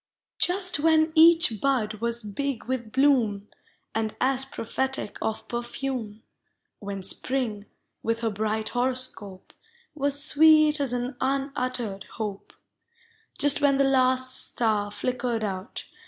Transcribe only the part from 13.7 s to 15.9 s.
the last star flickered out.